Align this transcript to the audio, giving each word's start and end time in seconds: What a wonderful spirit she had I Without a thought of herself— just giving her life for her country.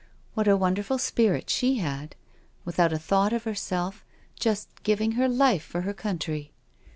What 0.33 0.47
a 0.47 0.57
wonderful 0.57 0.97
spirit 0.97 1.47
she 1.51 1.75
had 1.75 2.15
I 2.15 2.15
Without 2.65 2.91
a 2.91 2.97
thought 2.97 3.33
of 3.33 3.43
herself— 3.43 4.03
just 4.35 4.81
giving 4.81 5.11
her 5.11 5.29
life 5.29 5.61
for 5.61 5.81
her 5.81 5.93
country. 5.93 6.53